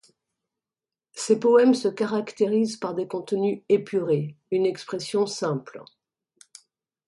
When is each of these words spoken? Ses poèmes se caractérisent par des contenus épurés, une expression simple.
Ses 1.13 1.39
poèmes 1.39 1.75
se 1.75 1.87
caractérisent 1.87 2.77
par 2.77 2.95
des 2.95 3.07
contenus 3.07 3.61
épurés, 3.69 4.35
une 4.49 4.65
expression 4.65 5.27
simple. 5.27 5.83